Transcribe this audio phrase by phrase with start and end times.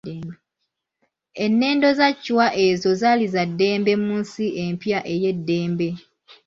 [1.45, 5.87] Ennendo za Chwa ezo zaali za ddembe mu nsi empya ey'eddembe.